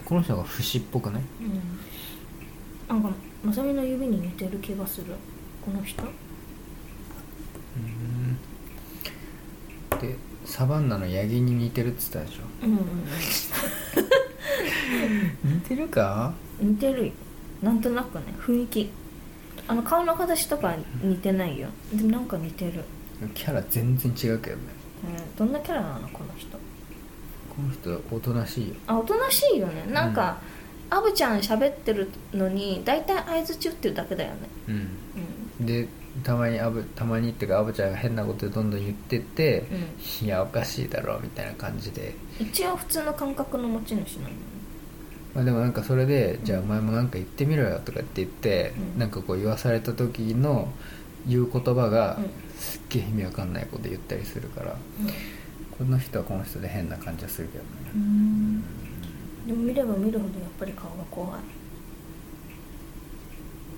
[0.06, 1.46] この人が節っぽくないゃん。
[1.46, 5.16] うんなんかまさみの指に似てる気がする
[5.64, 6.04] この人？
[10.02, 12.42] でサバンナのヤギに似てるっつったでしょ？
[12.66, 12.80] うんうん
[15.44, 16.34] 似てるか？
[16.62, 17.12] うん似てるよ。
[17.62, 18.26] なんとなくね。
[18.40, 18.92] 雰囲気。
[19.68, 21.70] あの顔の形とか似てないよ。
[21.94, 22.84] でもなんか似てる、
[23.34, 24.64] キャラ全然違うけどね。
[25.06, 26.58] えーどんなキャラなのこの人？
[26.58, 26.62] こ
[27.62, 28.76] の人おとなしいよ。
[28.88, 29.86] あおとなしいよね。
[29.94, 30.40] なんか、
[30.90, 34.38] アブちゃん喋ってるのに大体相づち打ってるだけだよね。
[34.68, 34.90] うん
[35.60, 35.88] で
[36.24, 39.66] たまにアブたまにっていうかアブちゃんが変なことでどんどん言ってって、
[40.22, 44.30] いやおかしいだろみたいな感じで、うん一応普通の感覚の持ち主なの？
[45.36, 49.00] まあ、でもなんかそれで、じゃあお前もなんか言ってみろよとかって言って、うん。
[49.00, 50.72] なんかこう言わされた時の
[51.28, 52.30] 言う言葉が、うん。
[52.60, 54.78] すっげえ意味わかんないこと言ったりするから
[55.78, 58.62] この人はこの人で変な感じはするけどね、うん。
[59.48, 61.42] でも見れば見るほどやっぱり顔が怖い。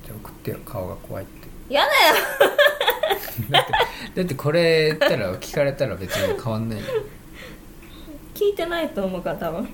[0.06, 2.16] じゃあ送ってよ顔が怖いってやだよ。
[3.50, 3.72] だって
[4.16, 6.80] だってこれ言ったら聞かれたら別に変わんない。
[6.80, 6.86] よ
[8.34, 9.64] 聞いてないと思うから多分。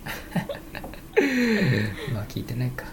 [2.13, 2.85] まあ聞いてないか、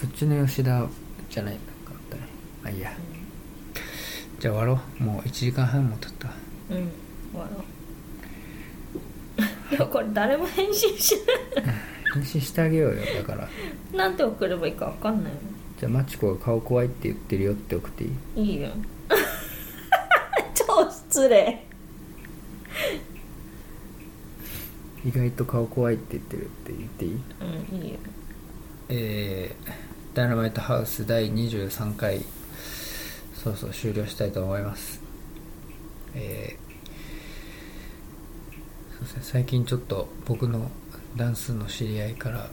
[0.00, 0.86] そっちの吉田
[1.28, 2.22] じゃないのかったね
[2.62, 2.92] まあいいや、
[4.38, 5.02] じゃあ終わろう。
[5.02, 6.28] もう1時間半も経った。
[6.70, 6.90] うん。
[7.32, 7.64] 終わろ
[9.70, 9.70] う。
[9.70, 11.16] で もこれ誰も返信し
[12.12, 13.48] 返信してあげようよだから。
[13.96, 15.32] なんて送ればいいか分かんない。
[15.78, 18.42] じゃあマチコが顔怖いって言ってるよって送っていい？
[18.54, 18.68] いいよ。
[20.54, 21.66] 超失礼。
[25.04, 27.10] 意外と顔怖いって言ってるって言っていい？
[27.72, 27.98] うんいいよ。
[28.88, 32.24] えー、ダイナマイトハウス第23回
[33.34, 35.00] そろそろ終了したいと思います。
[36.14, 40.70] えー、そうですね最近ちょっと僕の
[41.16, 42.48] ダンスの知り合いから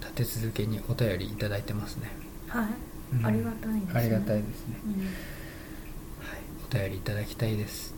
[0.00, 2.10] 立て続けにお便りいただいてますね。
[2.48, 2.66] はい、
[3.16, 3.26] うん。
[3.26, 5.12] ありがたいです、ね、ありがたいですね、うん、はい、
[6.68, 7.94] お便りいただきたいです。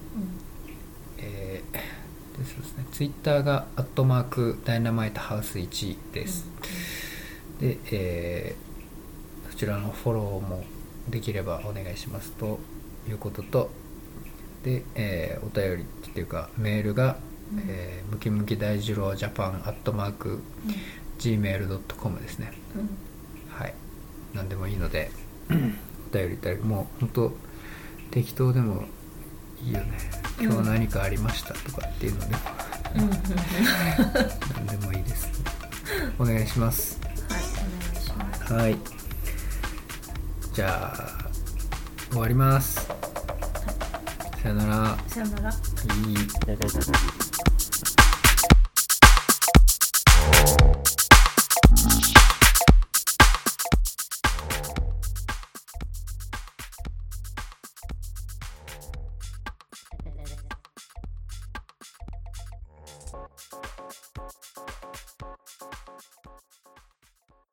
[1.18, 2.02] えー
[2.32, 6.46] でそうですね、ツイッターが、アットマーク、ダイナマイトハウス1です。
[7.60, 10.64] で、えーそちらのフォローも
[11.10, 12.58] できればお願いしますと
[13.06, 13.70] いうことと、
[14.64, 17.31] で、えーお便りっていうか、メールが、うん
[17.66, 20.40] えームキムキ大二郎ジャパン、アットマーク、
[21.18, 22.52] gmail.com ですね。
[22.74, 22.80] うん。
[22.82, 22.88] うん
[23.52, 23.74] はい。
[24.34, 25.10] 何でもいいので、
[25.50, 25.52] お
[26.16, 27.32] 便りいただくもう本当
[28.10, 28.84] 適当でも
[29.62, 29.98] いいよね。
[30.40, 32.26] 今日何かありましたとかっていうので。
[32.26, 32.40] も、
[32.96, 33.10] うん。
[34.66, 35.30] 何でもいいです
[36.18, 37.00] お願いします。
[37.02, 38.54] はいお願いします。
[38.54, 38.76] はい。
[40.52, 41.30] じゃあ
[42.10, 42.86] 終わります。
[44.42, 44.98] さよなら。
[45.06, 45.50] さよなら。
[45.50, 45.54] い
[46.12, 47.21] い